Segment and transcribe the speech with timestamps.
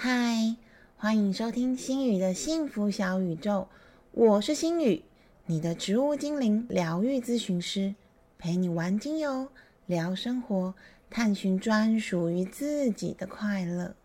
[0.00, 0.54] 嗨，
[0.96, 3.66] 欢迎收听心宇的幸福小宇宙，
[4.12, 5.02] 我是心宇，
[5.46, 7.96] 你的植物精灵疗愈咨询师，
[8.38, 9.48] 陪你玩精油，
[9.86, 10.72] 聊生活，
[11.10, 13.96] 探寻专属于自己的快乐。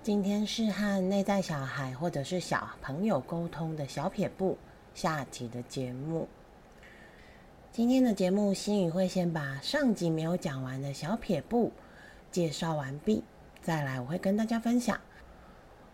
[0.00, 4.56] 今天是和内在小孩或者是小朋友沟通的小撇步
[4.96, 6.26] 下集的节目。
[7.70, 11.70] 今天的节目，心宇会先把上集没有讲完的小撇步
[12.32, 13.22] 介绍完毕，
[13.60, 14.98] 再来我会跟大家分享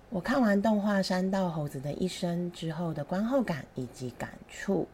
[0.08, 4.86] 我看完动画《山道猴子的一生》之后的观后感以及感触。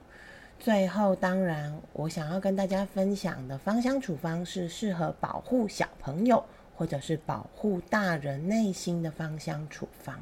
[0.59, 6.43] 最后，当然我想要跟大家分享的芳香处方是适合保护小朋友。
[6.75, 10.17] 或者是保护大人内心的芳香处方，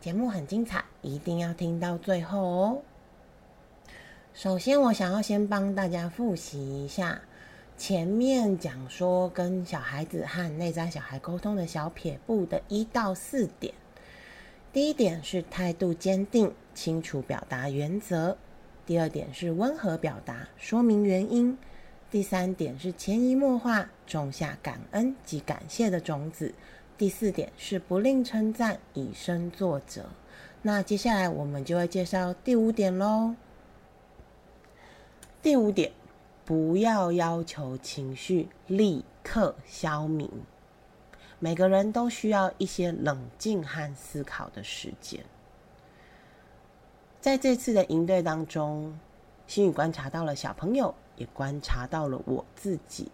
[0.00, 2.82] 节目很精彩，一定要听到最后哦。
[4.40, 7.20] 首先，我想要先帮大家复习一下
[7.76, 13.74] 前面讲说跟小孩子和内在小孩沟通的小撇步的一到四点。
[14.72, 18.36] 第一点是态度坚定、清楚表达原则；
[18.86, 21.58] 第二点是温和表达，说明原因。
[22.08, 26.54] 第三点是潜移默化种下感恩及感谢的种子。
[26.96, 30.04] 第四点是不吝称赞，以身作则。
[30.62, 33.34] 那接下来我们就会介绍第五点喽。
[35.42, 35.92] 第五点，
[36.44, 40.28] 不要要求情绪立刻消弭。
[41.38, 45.24] 每个人都需要一些冷静和思考的时间。
[47.20, 48.98] 在这次的营队当中，
[49.46, 50.94] 心宇观察到了小朋友。
[51.18, 53.10] 也观察到了我自己，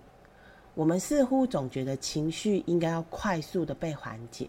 [0.75, 4.47] 我们似乎总觉得情绪应该要快速的被缓解，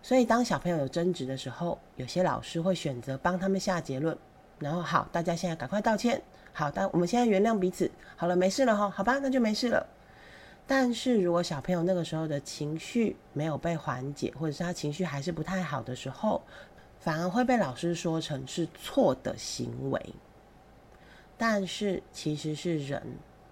[0.00, 4.16] 所以当小朋友有争执的时候，有些老师会选择帮他们下结论，
[4.58, 6.22] 然后好，大家现在赶快道歉，
[6.56, 9.84] 好，但我们现在原谅彼此，好了，没事了哈，好吧，那就没事了。
[10.68, 16.40] 但是如果小朋友那个时候的情绪没有被缓解，或者是他情绪还是不太好的时候，
[17.00, 20.00] 反而会被老师说成是错的行为。
[21.36, 23.02] 但是其实是人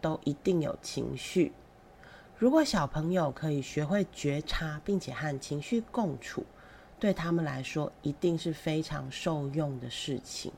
[0.01, 1.53] 都一定有情绪。
[2.39, 6.47] 如果小朋友可以学会觉察，并且和情绪共处，
[7.01, 10.53] 对他们来说一定是非常受用的事情。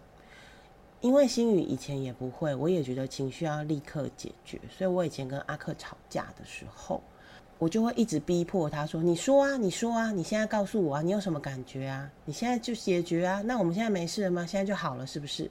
[1.04, 6.98] 因为心宇以前也不会，我也觉得情绪要立刻解决，所以我以前跟阿克吵架的时候，
[7.58, 12.10] 我就会一直逼迫他说：“你说啊，你说啊，你现在告诉我啊，你有什么感觉啊？
[12.24, 13.42] 你现在就解决啊？
[13.42, 14.46] 那我们现在没事了吗？
[14.46, 15.50] 现在就好了，是不是？”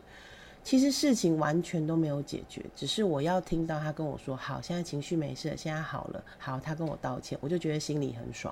[0.65, 8.51] 其实事情完全都没有解决，只是我要听到他跟我说：“好，现在情绪没事，现在好了。”好，他跟我道歉，我就觉得心里很爽。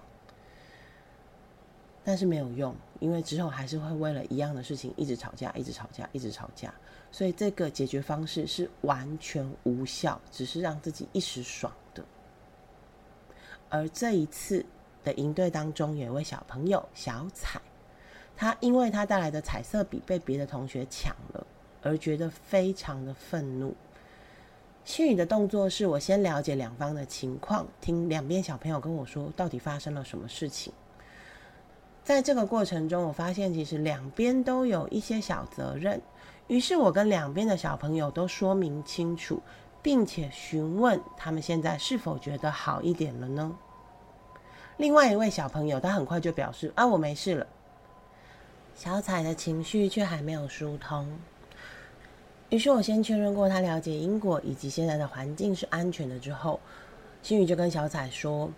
[2.03, 6.73] 但是没有用，因为之后还是会为了一样的事情一直吵架，一直吵架，一直吵架。
[7.12, 12.03] 所以这个解决方式是完全无效，只是让自己一时爽的。
[13.69, 14.66] 而这一次
[15.03, 17.62] 的营队当中，有一位小朋友小彩，
[18.35, 21.45] 他因为他带来的彩色笔被别的同学抢了。
[21.83, 23.75] 而觉得非常的愤怒。
[24.85, 30.72] 心宇的动作是我先了解两方的情况，听两边小朋友跟我说到底发生了什么事情。
[32.03, 36.01] 在这个过程中，我发现其实两边都有一些小责任。
[36.47, 39.41] 于是我跟两边的小朋友都说明清楚，
[39.81, 43.56] 并且询问他们现在是否觉得好一点了呢？
[44.78, 47.47] 另外一位小朋友他很快就表示：“啊，我没事了。”
[48.75, 51.07] 小彩的情绪却还没有疏通。
[52.50, 56.59] 于是我先确认过他了解因果以及现在的环境是安全的之后，
[57.22, 58.50] 心宇就跟小彩说：“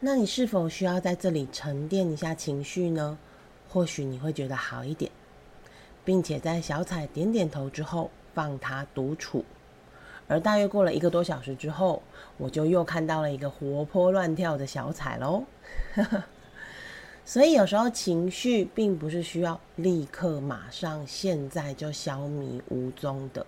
[0.00, 3.18] 那你是否需要在这里沉淀一下情绪呢？
[3.68, 5.10] 或许你会觉得好一点。”
[6.04, 9.44] 并且在小彩点点头之后，放他独处。
[10.28, 12.00] 而大约过了一个多小时之后，
[12.36, 15.42] 我就又看到了一个活泼乱跳的小彩喽。
[17.26, 23.44] 所以有时候情绪并不是需要立刻、马上、现在就消弭无踪的，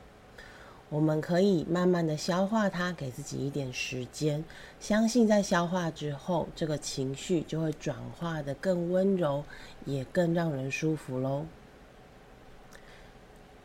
[0.91, 4.43] 我们可以慢慢的消化它，给自己一点时间，
[4.81, 9.45] 相信在消化之后，这个情绪就会转化的更温柔，
[9.85, 11.45] 也更让人舒服喽。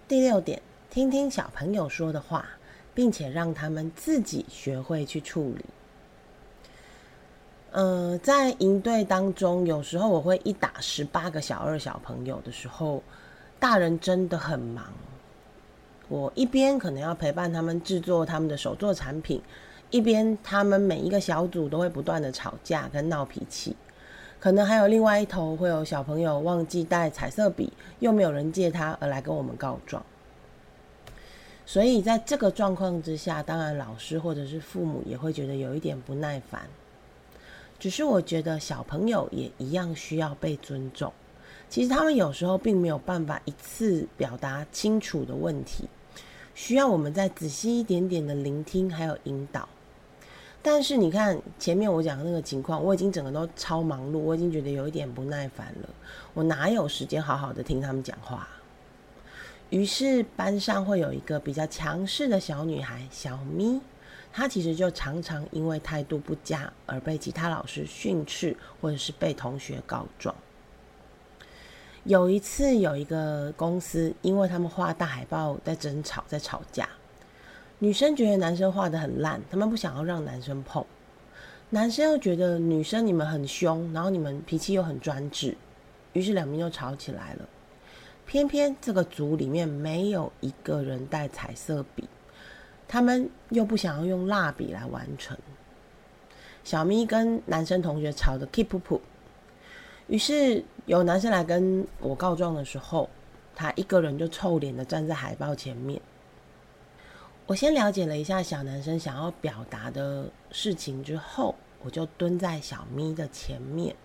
[0.06, 2.46] 第六点，听听小朋友说的话，
[2.94, 5.66] 并且让他们自己学会去处理。
[7.72, 13.02] 呃，在营队当中，有时候我会一打十八个小二小朋友的时候，
[13.60, 14.94] 大人真的很忙。
[16.10, 19.42] 我一边可能要陪伴他们制作他们的手作产品，
[19.90, 23.76] 一边他们每一个小组都会不断的吵架跟闹脾气。
[24.40, 30.04] 可能还有另外一头会有小朋友忘记带彩色笔，又没有人借他而来跟我们告状。
[31.66, 36.68] 所以在这个状况之下，当然老师或者是父母也会觉得有一点不耐烦。
[37.80, 41.12] 只是我觉得小朋友也一样需要被尊重。
[41.74, 45.90] 其实他们有时候并没有办法一次表达清楚的问题，
[46.54, 49.68] 需要我们再仔细一点点的聆听还有引导。
[50.62, 55.90] 但是你看前面我讲的那个情况，我已经整个都超忙碌，我已经觉得有一点不耐烦了，
[56.36, 58.48] 我哪有时间好好的听他们讲话？
[59.72, 63.81] 于是班上会有一个比较强势的小女孩小咪，
[64.31, 70.36] 她其实就常常因为态度不佳而被其他老师训斥，或者是被同学告状。
[72.06, 76.90] 有一次，有一个公司，因为他们画大海报在争吵，在吵架，
[77.80, 80.86] 女生觉得男生画的很烂，他们不想要让男生碰，
[81.70, 85.56] 男生又觉得女生你们很凶，然后你们脾气又很专制，
[86.12, 87.48] 于是两边就吵起来了。
[88.26, 92.08] 偏偏这个组里面没有一个人带彩色笔，
[92.86, 95.38] 他们又不想要用蜡笔来完成。
[96.66, 99.00] 小咪跟男生同学吵得 keep 噗，
[100.08, 103.10] 于是有男生来跟我告状的时候，
[103.56, 106.02] 他一个人就臭脸的站在海报前面。
[107.46, 113.96] 我先了解了一下小男生想要表达的事情之后，我就蹲在小咪的前面。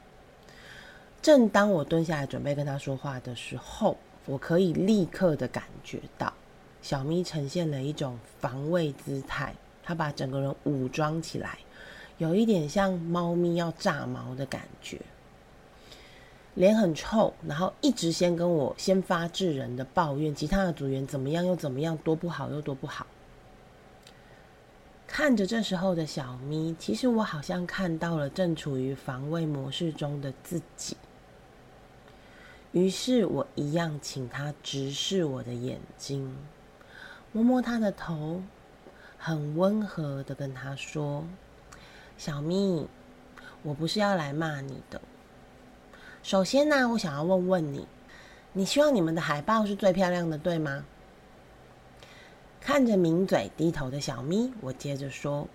[1.21, 3.97] 正当我蹲下来准备跟他说话的时候，
[4.27, 6.33] 我可以立刻的感觉到，
[6.81, 11.59] 小咪呈现了一种防卫姿态，他把整个人武装起来，
[12.19, 15.01] 有一点像猫咪要炸毛的感觉，
[16.59, 23.07] 脸很臭，然后一直先跟我先发制人的抱怨其他的组员怎么样又怎么样，多不好又多不好。
[25.07, 30.97] 看着这时候的小咪，其实我好像看到了正处于防卫模式中的自己。
[32.73, 36.37] 于是我一样请他直视我的眼睛，
[37.31, 38.43] 摸摸他的头，
[39.17, 41.25] 很温和的跟他说
[42.19, 42.89] ：“小咪，
[43.63, 45.01] 我不是要来骂你的。
[46.23, 47.87] 首先呢，我想要问问你，
[48.53, 50.85] 你希望你们的海报是最漂亮的，对吗？”
[52.61, 55.49] 看着抿嘴低头的小咪，我接着说：“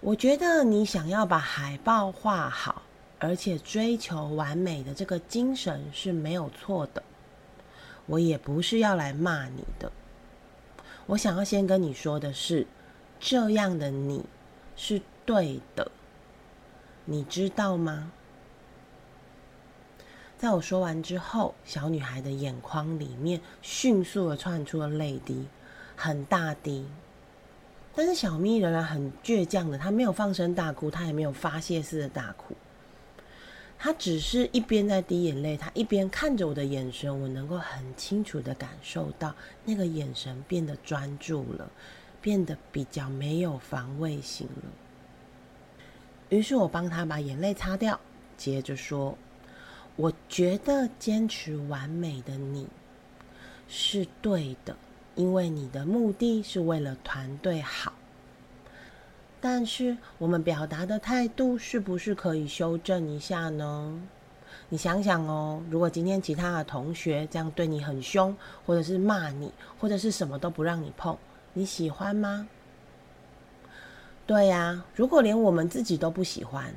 [0.00, 2.82] 我觉得你想要把海报画好。”
[3.18, 7.02] 而且追求完美的这个精神是没有错的，
[8.04, 9.90] 我也不是要来骂你的。
[11.06, 12.66] 我想要先跟你说的是，
[13.18, 14.26] 这样的你
[14.76, 15.90] 是对的，
[17.06, 18.12] 你知道吗？
[20.38, 25.46] 在我说完之后，小女孩的眼眶里面迅速的窜出了泪滴，
[25.96, 26.86] 很大滴。
[27.94, 32.54] 但是小咪仍然很倔强的，她没有放声大哭，她也没有发泄似的大哭。
[33.78, 39.34] 她只是一边在滴眼泪，她一边看着我的眼神，我能够很清楚的感受到
[39.64, 41.70] 那个眼神变得专注了，
[42.20, 44.70] 变得比较没有防卫性了。
[46.28, 47.98] 于是我帮她把眼泪擦掉，
[48.36, 49.16] 接着说
[49.96, 52.66] ：“我觉得坚持完美的你
[53.66, 54.76] 是对的，
[55.14, 57.92] 因为你的目的是为了团队好。”
[59.40, 64.00] 但是我们表达的态度是不是可以修正一下呢？
[64.68, 71.16] 你想想哦，如果今天其他的同学这样对你很凶，或者是骂你，或者是什么都不让你碰，
[71.52, 72.48] 你喜欢吗？
[74.26, 76.74] 对呀，如果连我们自己都不喜欢，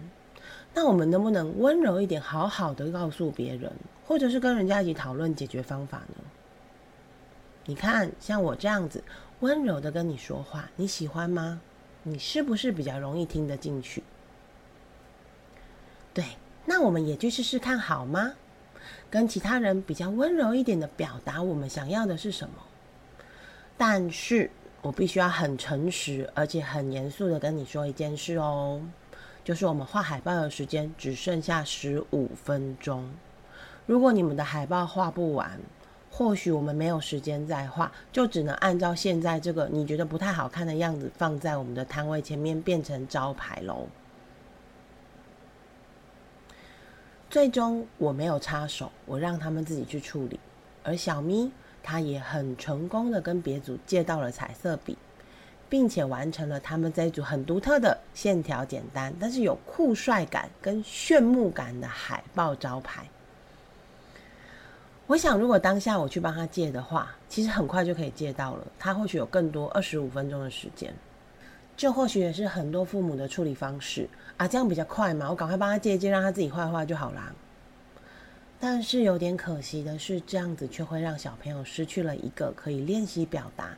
[0.79, 3.69] 那我们能不能温柔一点，好好的告诉别人，
[4.07, 6.23] 或者是跟人家一起讨论解决方法呢？
[7.65, 9.03] 你看，像我这样子
[9.41, 11.59] 温柔的跟你说话，你喜欢吗？
[12.03, 14.01] 你是不是比较容易听得进去？
[16.13, 16.23] 对，
[16.63, 18.31] 那我们也去试试看好吗？
[19.09, 22.55] 跟其他人比较温柔一点的表达我们想要的是什么。
[23.77, 24.49] 但是
[24.81, 28.81] 我必须要很诚实，而且很严肃的跟你说一件事哦，
[29.49, 33.09] 就是我们画海报的时间只剩下十五分钟。
[33.87, 35.59] 如果你们的海报画不完，
[36.11, 43.87] 或许我们没有时间再画，就只能按照现在这个你觉得不太好看的样子放在我们的摊位前面，变成招牌喽。
[47.27, 50.39] 最终我没有插手，我让他们自己去处理。
[50.83, 51.51] 而小咪
[51.81, 54.95] 他也很成功的跟别组借到了彩色笔，
[55.69, 63.07] 并且完成了他们这一组很独特的线条简单，但是有酷帅感跟炫目感的海报招牌。
[65.05, 68.67] 我想，如果当下我去帮他借的话，其实很快就可以借到了。
[68.77, 70.93] 他或许有更多二十五分钟的时间，
[71.75, 74.07] 这或许也是很多父母的处理方式
[74.37, 75.29] 啊，这样比较快嘛。
[75.29, 77.33] 我赶快帮他借一借，让他自己画画就好啦。
[78.59, 83.75] 但是有点可惜的是，这样子却会让小朋友失去了一个可以练习表达，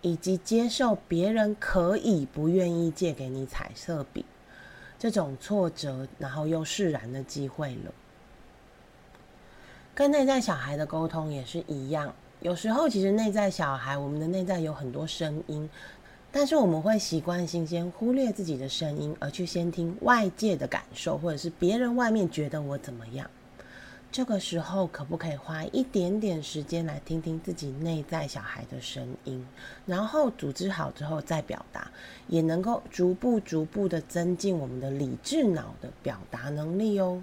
[0.00, 4.24] 以及接受别人可以不愿意借给你彩色笔
[4.98, 7.92] 这种挫折，然后又释然的机会了。
[9.94, 15.68] 跟内在小孩的沟通也是一样，有时候其实内在小孩，我们的内在有很多声音，
[16.30, 23.28] 但是我们会习惯性先忽略自己的声音，而去先听外界的感受，或者是别人外面觉得我怎么样。
[24.10, 29.46] 这个时候，可不可以花一点点时间来听听自己内在小孩的声音，
[29.84, 31.90] 然后组织好之后再表达，
[32.26, 37.22] 也能够逐步逐步的增进我们的理智脑的表达能力哦。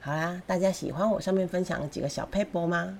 [0.00, 2.98] 好啦，大家喜欢我上面分享的几个小 paper 吗？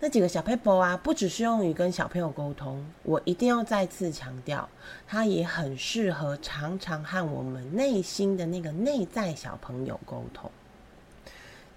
[0.00, 4.68] 那几个小 paper 啊，不只适用于跟小朋友沟通，我一定要再次强调，
[5.06, 10.50] 它也很适合常常和我们内心的那个内在小朋友沟通。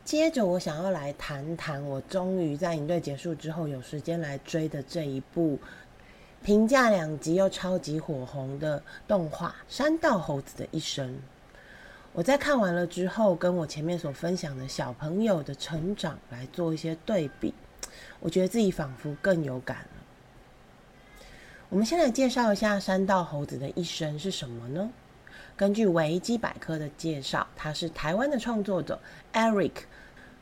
[0.07, 5.59] 接着，我想要来谈谈我终于在营队结束之后有时间来追的这一部
[6.41, 11.09] 评价两极又超级火红的动画《山道猴子的一生》。
[12.13, 17.53] 我在看完了之后，跟我前面所分享的小朋友的成长来做一些对比，
[18.21, 21.25] 我觉得自己仿佛更有感了。
[21.67, 24.89] 我们先来介绍一下山道猴子的一生是什么呢？
[25.57, 28.99] 根据维基百科的介绍，他是台湾的创作者
[29.33, 29.71] Eric，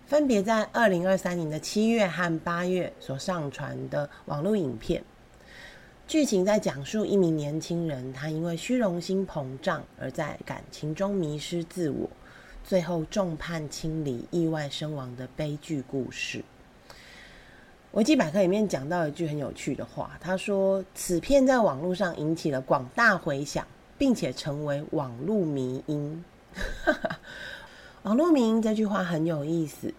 [0.06, 5.04] 分别在二零二三年的七月和八月所上传的网络影片。
[6.08, 12.08] 剧情在讲述一名年轻人，他因为虚荣心膨胀而在感情中迷失自我，
[12.64, 16.44] 最后众叛亲离、意外身亡的悲剧故事。
[17.94, 23.66] 维基百科里面讲到一句很有趣的话，他说：“此片在网络上引起了广大回响，
[23.98, 26.24] 并且成为网络迷音。”
[28.06, 29.92] 网络迷音这句话很有意思。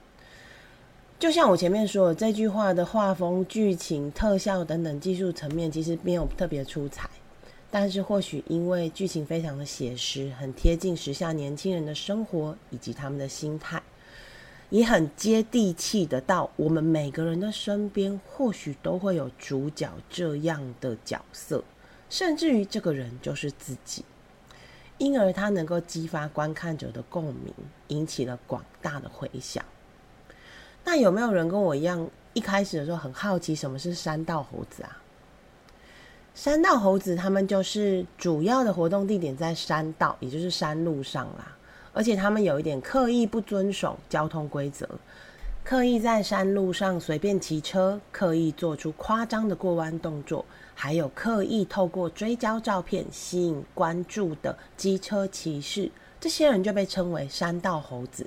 [1.19, 7.11] 就像我前面说的，这句话的画风、剧情、特效等等技术层面，其实没有特别出彩。
[7.69, 13.83] 但是或许因为剧情非常的写实，很贴近时下年轻人的生活以及他们的心态，
[14.71, 21.65] 也很接地气的到我们每个人的身边，或许都会有主角这样的角色，
[22.09, 24.05] 甚至于这个人就是自己，
[24.99, 27.53] 因而它能够激发观看者的共鸣，
[27.89, 29.65] 引起了广大的回响。
[30.85, 35.03] 那有没有人跟我一样，一开始的时候很好奇什么是山道猴子啊？
[36.35, 41.57] 山道猴子他们就是主要的活动地点在山道，也就是山路上啦。
[41.93, 44.87] 而且他们有一点刻意不遵守交通规则，
[45.65, 50.45] 刻意在山路上随便骑车，刻意做出夸张的过弯动作，
[50.79, 55.91] 还有刻意透过追焦照片吸引关注的机车骑士，
[56.21, 58.27] 这些人就被称为山道猴子。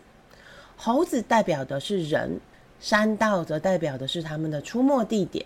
[0.75, 2.41] 猴子代表的是人。
[2.81, 5.45] 山道则代表的是他们的出没地点。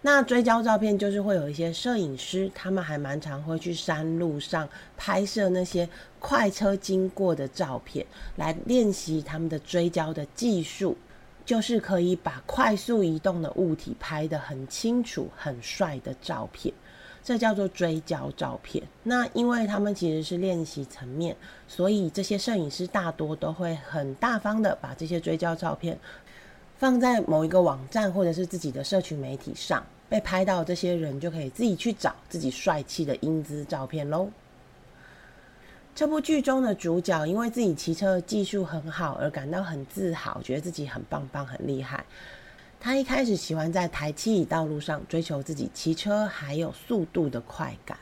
[0.00, 4.66] 那追焦照片就是会有一些摄影师，他们还蛮常会去山路上
[4.96, 5.86] 拍摄那些
[6.18, 8.06] 快车经过的照片，
[8.36, 10.96] 来练习他们的追焦的技术，
[11.46, 16.74] 就是可以把快速移动的物体拍得很清楚、很帅的照片。
[17.22, 18.80] 这叫做追焦照片。
[19.02, 21.34] 那因为他们其实是练习层面，
[21.66, 25.98] 所以这些摄影师大多都会很大方的把这些追焦照片。
[26.78, 34.28] 放在某一个网站或者是自己的社群媒体上，被拍到这些人就可以自己去找自己帅气的英姿照片喽。
[35.96, 42.04] 这部剧中的主角因为自己骑车技术很好而感到很自豪，觉得自己很棒棒很厉害。
[42.78, 47.96] 他一开始喜欢在台七道路上追求自己骑车还有速度的快感，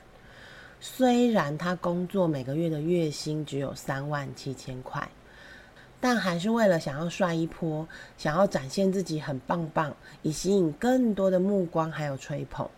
[0.81, 5.09] 虽然他工作每个月的月薪只有三万七千块。
[6.01, 7.87] 但还是为了想要帅一波，
[8.19, 12.69] 想要展现自己很棒棒，以吸引更多的目光还有吹捧，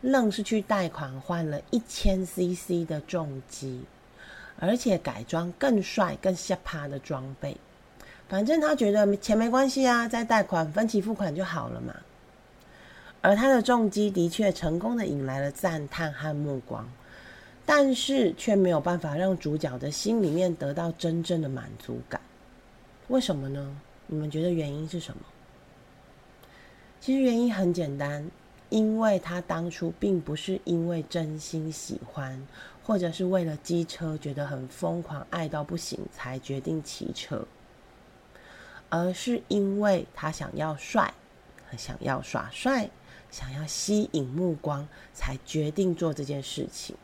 [0.00, 3.84] 愣是去贷款换了一千 CC 的重机，
[4.58, 7.56] 而且改装更帅更下趴的装备。
[8.28, 11.94] 反正他觉得钱没关系啊，再贷款分期付款就好了嘛。
[13.20, 16.88] 而他的重击的确成功的引来了赞叹和目光，
[17.64, 22.20] 但是却没有办法让主角的心里面得到真正的满足感。
[23.08, 23.76] 为什么呢？
[24.06, 25.22] 你们觉得原因是什么？
[27.00, 28.30] 其实原因很简单，
[28.70, 32.46] 因为他当初并不是因为真心喜欢，
[32.82, 37.46] 或者是为了机车觉得很疯狂、爱到不行才决定骑车，
[38.88, 41.12] 而是因为他想要帅，
[41.76, 42.90] 想要耍帅，
[43.30, 46.96] 想要吸引目光，才决定做这件事情。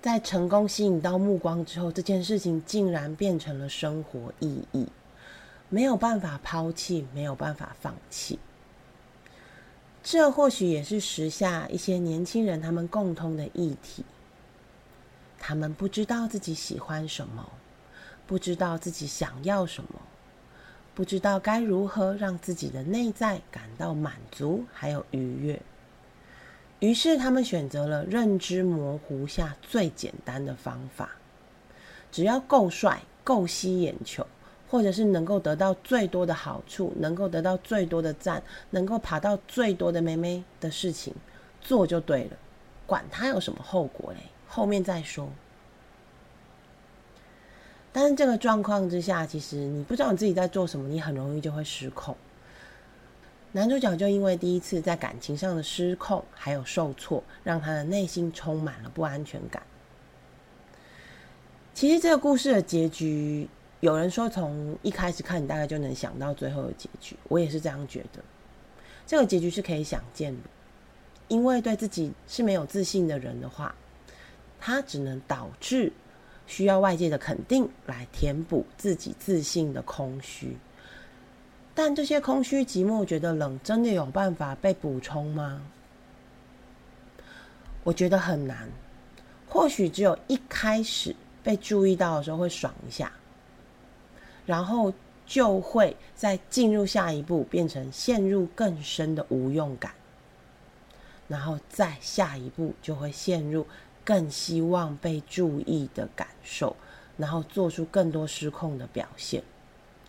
[0.00, 4.88] 在成功吸引到目光之后，这件事情竟然变成了生活意义。
[5.68, 8.38] 没有办法抛弃，没有办法放弃。
[10.02, 14.04] 这或许也是时下一些年轻人他们共通的议题。
[15.38, 17.50] 他们不知道自己喜欢什么，
[18.26, 20.00] 不知道自己想要什么，
[20.94, 25.60] 不知道该如何让自己的内在感到满足还有愉悦。
[26.80, 31.10] 于是，他们选择了认知模糊下最简单的方法：
[32.10, 34.26] 只要够帅、够吸眼球，
[34.72, 41.14] 或者是能够得到最多的好处，能够得到最多的赞，能够爬到最多的妹妹的事情，
[41.60, 42.38] 做就对了，
[42.86, 44.18] 管他有什么后果嘞。
[44.48, 45.28] 后面再说。
[47.92, 52.16] 但是这个状况之下，其实你不知道你自己在做什么，你很容易就会失控。
[53.52, 59.62] 男主角就因为第一次在感情上的失控还有受挫，让他的内心充满了不安全感。
[61.74, 63.46] 其实这个故事的结局，
[63.82, 68.22] 有人说从一开始看你大概就能想到最后的结局，我也是这样觉得。
[69.08, 70.42] 这个结局是可以想见的，
[71.26, 73.74] 因为对自己是没有自信的人的话。
[74.60, 75.92] 他只能导致
[76.46, 80.56] 需要外界的肯定来填补自己自信的空虚，
[81.74, 85.60] 但这些空虚、寂寞、觉得冷，真的有办法被补充吗？
[87.82, 88.68] 我觉得很难。
[89.48, 91.12] 或许只有一开始
[91.42, 93.12] 被注意到的时候会爽一下，
[94.46, 94.92] 然后
[95.26, 99.92] 就会再进入下一步，变成陷入更深的无用感，
[101.28, 103.66] 然后再下一步就会陷入。
[104.04, 106.74] 更希望被注意的感受，
[107.16, 109.44] 然后做出更多失控的表现，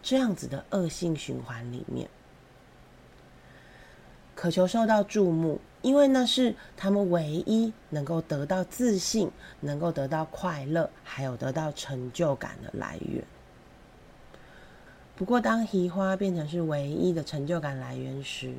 [0.02, 2.10] 这样子的恶性循环里面，
[4.34, 13.24] 渴求受到注目，因为那是他们唯一能够得到自信、能够得到快乐，还有得到成就感的来源。
[15.24, 18.54] 不过，当移花变成是唯一的成就感来源时，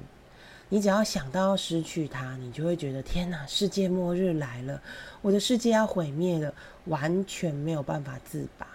[0.70, 4.80] 你只要想到要失去他，你就会觉得天哪，世界末日来了，
[5.20, 6.54] 我的世界要毁灭了，
[6.86, 8.66] 完全没有办法自拔。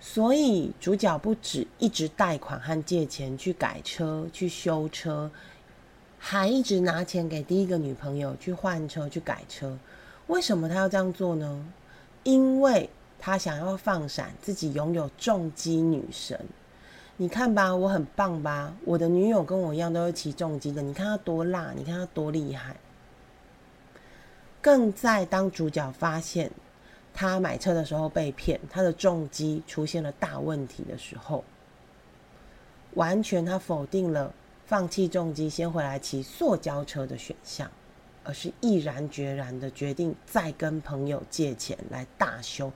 [0.00, 5.30] 所以主角不止一直贷款和借钱去改车、去修车，
[6.18, 9.78] 还一直拿钱给第一个女朋友去换车、去改车。
[10.26, 11.64] 为什么他要这样做呢？
[12.24, 16.38] 因为他想要放闪自己拥有重机女神。
[17.16, 18.74] 你看吧，我很棒吧？
[18.84, 20.82] 我的女友跟我一样都是骑重机的。
[20.82, 22.76] 你看她多辣，你看她多厉害。
[24.60, 26.50] 更在当主角发现
[27.14, 31.42] 他买车的时候被骗，他的重机出现了大问题的时候，
[32.94, 34.34] 完全他否定了
[34.66, 37.70] 放弃重机先回来骑塑胶车的选项，
[38.24, 42.70] 而是毅然决然的决定再跟朋友借钱来大修。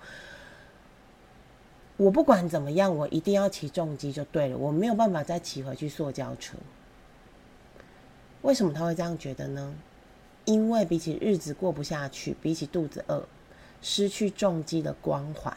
[2.00, 4.56] 我不管怎么样，我一定要骑重机就对了。
[4.56, 6.56] 我没有办法再骑回去塑胶车。
[8.40, 9.74] 为什么他会这样觉得呢？
[10.46, 13.28] 因为比起日子过不下去，比起肚子饿，
[13.82, 15.54] 失去重机的光环，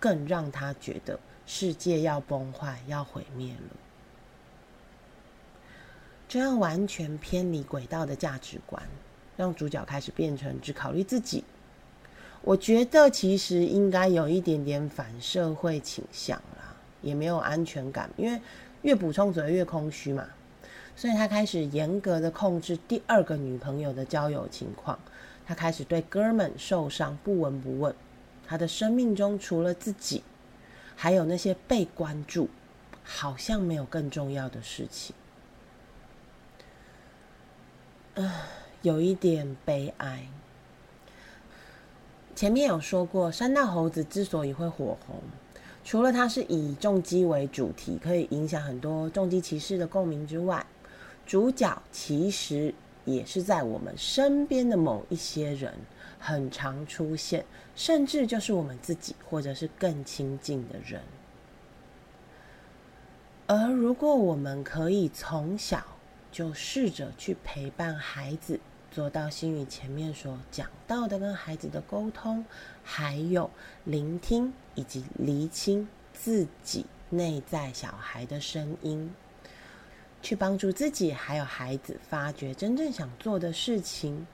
[0.00, 3.76] 更让他觉得世界要崩坏、要毁灭了。
[6.26, 8.82] 这样完全偏离轨道的价值观，
[9.36, 11.44] 让主角开始变成只考虑自己。
[12.44, 18.38] 我觉得其实应该有一点点反社会倾向啦，也没有安全感，因为
[18.82, 20.26] 越补充只会越空虚嘛。
[20.94, 24.98] 所以他开始严格的控制第二个女朋友的交友情况，
[25.46, 27.94] 他开始对哥们受伤不闻不问。
[28.46, 30.22] 他的生命中除了自己，
[30.94, 32.50] 还有那些被关注，
[33.02, 35.16] 好像没有更重要的事情。
[38.16, 38.46] 啊，
[38.82, 40.28] 有一点悲哀。
[42.34, 45.22] 前面有说过，山道猴子之所以会火红，
[45.84, 50.66] 除了它是以重击为主题，可以影响很多重击骑士的共鸣之外，
[51.24, 55.72] 主角其实也是在我们身边的某一些人
[56.18, 57.44] 很常出现，
[57.76, 61.00] 甚至就是我们自己，或者是更亲近的人。
[63.46, 65.84] 而如果我们可以从小
[66.32, 68.58] 就试着去陪伴孩子。
[68.94, 72.44] 做到心语前面所讲到的，跟孩子的沟通，
[72.84, 73.50] 还有
[73.82, 79.12] 聆听以及厘清自己内在小孩的声音，
[80.22, 84.24] 去帮助自己还有孩子发掘真正想做的事情，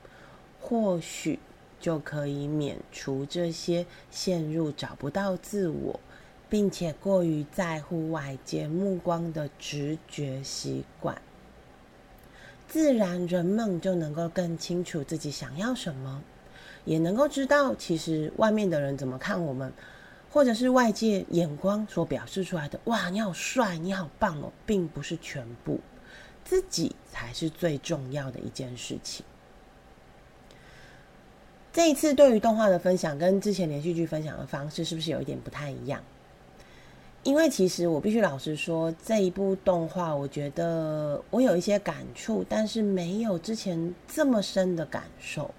[0.61, 1.38] 或许
[1.81, 5.99] 就可以免除这些陷入找不到自我，
[6.51, 11.16] 并且过于在乎外界目光的直觉习惯。
[12.70, 16.22] 自然，人们就能够更清楚自己想要什么，
[16.85, 19.72] 也能够知道其实外面的人怎么看我们，
[20.30, 25.80] 或者是外界眼光所表示出来的“哇，你好帅，你好棒哦”，并不是全部。
[26.44, 29.26] 自己才是最重要的一件事情。
[31.72, 36.00] 这一次对于动画的分享跟之前连续剧分享的方式是不是有一点不太一样？
[37.22, 45.54] 因为其实我必须老实说，这一部动画我觉得我有一些感触，但是没有之前这么深的感受，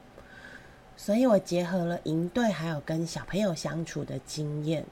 [0.98, 4.84] 所以我结合了营队还有跟小朋友相处的经验，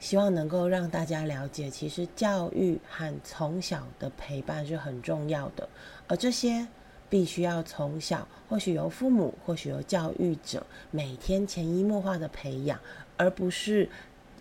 [0.00, 5.68] 希望能够让大家了解，其实教育和从小的陪伴是很重要的，
[6.08, 6.66] 而这些。
[7.10, 12.80] 必须要从小，或许由父母，或许由教育者，每天潜移默化的培养，
[13.18, 13.86] 而不是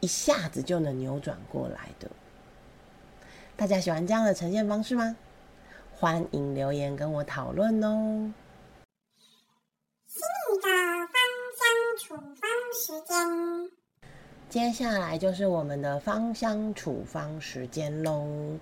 [0.01, 2.09] 一下子就能扭转过来的。
[3.55, 5.15] 大家喜欢这样的呈现方式吗？
[5.93, 8.33] 欢迎留言跟我讨论哦。
[10.07, 10.21] 新
[10.59, 11.13] 的芳
[11.59, 13.71] 香处方时间，
[14.49, 18.57] 接下来就是我们的芳香处方时间喽。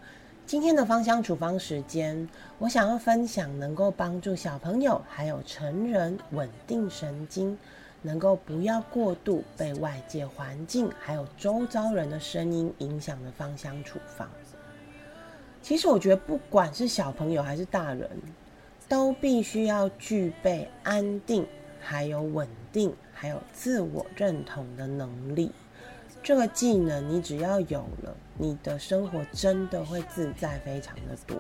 [0.46, 7.58] 今天的芳香处方时间，我想要分享能够帮助小朋友还有成人稳定神经，
[8.02, 14.30] 能够不要过度被外界环境还有周遭人的声音影响的芳香处方。
[15.62, 18.10] 其实我觉得，不管是小朋友还是大人，
[18.88, 21.46] 都必须要具备安定、
[21.82, 25.52] 还有稳定、还有自我认同的能力。
[26.24, 28.16] 这个技能，你只要有了。
[28.38, 31.38] 你的生活真的会自在非常的多。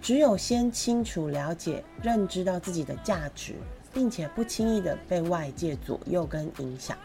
[0.00, 3.54] 只有先清楚了解、认知到自己的价值，
[3.92, 6.96] 并且不轻易的被外界左右跟影响，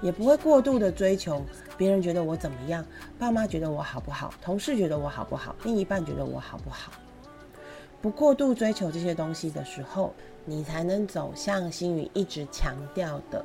[0.00, 1.44] 也不会过度的追求
[1.76, 2.84] 别人觉得我怎么样，
[3.18, 6.92] 爸妈觉得我好不好，同事觉得我好不好，另一半觉得我好不好。
[8.00, 13.44] 不过度追求这些东西的时候，你才能走向心语一直强调的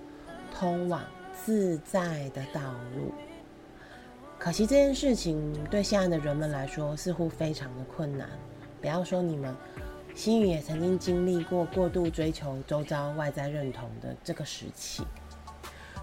[0.53, 1.01] 通往
[1.33, 2.61] 自在的道
[2.95, 3.11] 路。
[4.37, 8.27] 可惜这件事情对现在的人们来说似乎非常的困难。
[8.79, 9.55] 不要说你们，
[10.15, 15.03] 心宇也曾经经历过过度追求周遭外在认同的这个时期。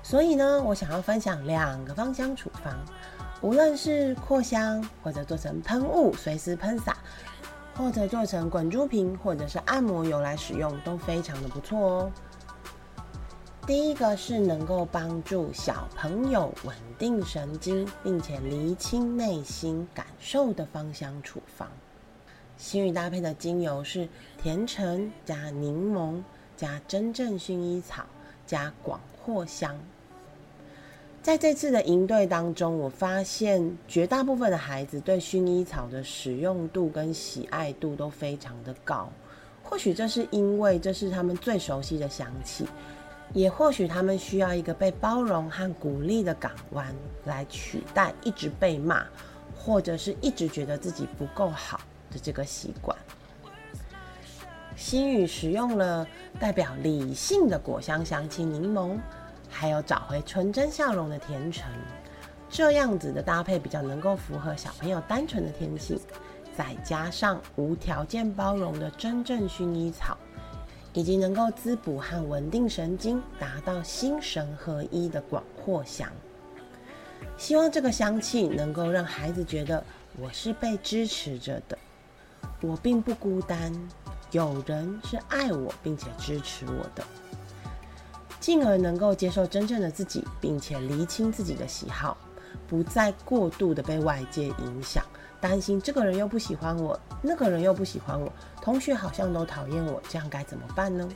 [0.03, 2.75] 所以呢，我想要分享两个芳香处方，
[3.43, 6.97] 无论是扩香或者做成喷雾随时喷洒，
[7.77, 12.13] 或者做成滚珠瓶或者是按摩油来使用，都非常的不错哦。
[13.67, 21.69] 第一个是能够帮助小朋友稳定神经，并且厘清内心感受的芳香处方。
[22.59, 24.09] 新语搭配的精油是
[24.43, 26.21] 甜橙加柠檬
[26.57, 28.05] 加真正薰衣草
[28.45, 29.79] 加广藿香。
[31.23, 39.09] 在这次的营队当中，我发现绝大部分的孩子对薰衣草的使用度跟喜爱度都非常的高。
[39.63, 42.67] 或许这是因为这是他们最熟悉的香气。
[43.35, 46.93] 也或许他们需要一个被包容和鼓励的港湾，
[47.25, 49.07] 来取代一直被骂，
[49.55, 52.97] 或者是一直觉得自己不够好的这个习惯。
[54.77, 56.07] 心语使用了
[56.39, 58.99] 代表理性的果香香气柠檬，
[59.51, 61.71] 还有找回纯真笑容的甜橙，
[62.49, 66.01] 这样子的搭配比较能够符合小朋友单纯的天性，
[66.57, 70.17] 再加上无条件包容的真正薰衣草。
[70.95, 76.11] 以及能够滋补和稳定神经，达到心神合一的广藿香。
[77.37, 79.85] 希望这个香气能够让孩子觉得
[80.17, 81.79] 我是被支持着的，
[82.61, 83.73] 我并不孤单，
[84.33, 87.05] 有人是爱我并且支持我的，
[88.41, 92.17] 进而能够接受真正的自己，并且厘清自己的喜好，
[92.67, 95.05] 不再过度的被外界影响。
[95.41, 101.09] 担心这个人又不喜欢我，那个人又不喜欢我，同学好像都讨厌我，这样该怎么办呢？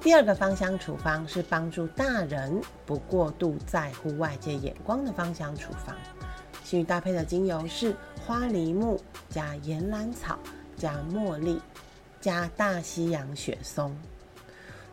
[0.00, 5.94] 第二个芳香处方是帮助大人不过度在乎外界眼光的芳香处方。
[6.64, 7.94] 新宇搭配的精油是
[8.26, 8.98] 花梨木
[9.28, 10.38] 加岩兰草
[10.78, 11.60] 加茉莉
[12.22, 13.94] 加大西洋雪松。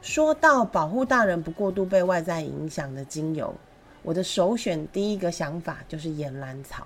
[0.02, 3.56] 说到保护大人不过度被外在影响的精油。
[4.04, 6.86] 我的首选第一个想法就是岩兰草。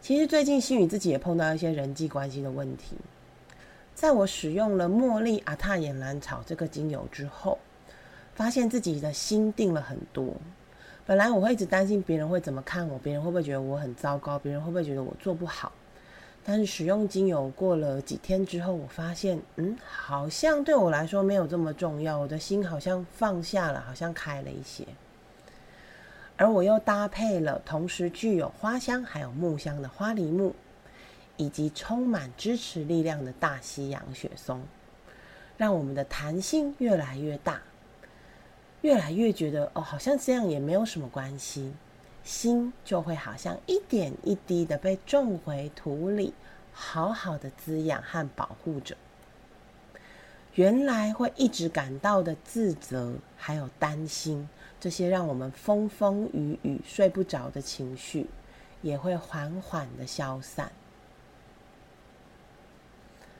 [0.00, 2.96] 其实最近心宇自己也碰到一些人际关系的问题，
[3.94, 7.58] 在我使用了茉莉阿塔岩兰草这个精油之后，
[8.34, 10.34] 发现自己的心定了很多。
[11.04, 15.72] 本来我会一直担心别人会怎么看我，别人会不会觉得我很糟糕，别人会不会觉得我做不好。
[16.44, 24.84] 但是使用精油过了几天之后，我发现，嗯，好像对我来说没有这么重要，我的心好像放下了，好像开了一些。
[26.36, 30.54] 而我又搭配了同时具有花香还有木香的花梨木，
[31.36, 34.60] 以及充满支持力量的大西洋雪松，
[35.56, 37.60] 让我们的弹性越来越大，
[38.82, 41.72] 越来越觉得哦，好像这样也没有什么关系，
[42.22, 46.34] 心就会好像一点一滴的被种回土里，
[46.72, 48.96] 好好的滋养和保护着。
[50.54, 58.26] 原来会一直感到的自责，还有担心，这些让我们风风雨雨睡不着的情绪，
[58.82, 60.70] 也会缓缓的消散。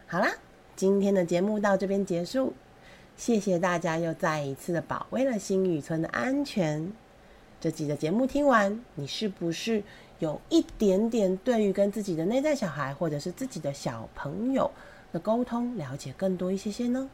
[0.07, 0.33] 好啦，
[0.75, 2.55] 今天的节目到这边结束，
[3.17, 6.93] 谢谢大家又再一次的保卫了新宇村的安全。
[7.61, 9.83] 这集的节目听完，你是不是
[10.19, 14.71] 有一点点对于跟自己的内在小孩，或者是自己的小朋友？
[15.13, 17.11] 的沟通，了解更多一些些呢，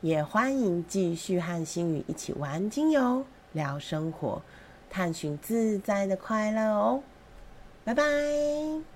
[0.00, 4.40] 也欢迎继续和心宇一起玩精油、聊生活、
[4.88, 7.02] 探寻自在的快乐哦，
[7.84, 8.93] 拜拜。